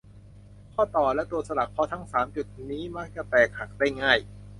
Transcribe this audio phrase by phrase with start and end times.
[0.73, 4.19] ข้อต่อ และตัวสลัก เพราะทั้ง สาม จุดนี้มักจะแตกหักได้ง่าย